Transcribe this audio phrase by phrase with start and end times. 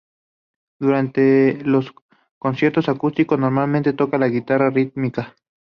[0.79, 1.93] Durante los
[2.39, 5.35] conciertos acústicos, normalmente toca la guitarra rítmica.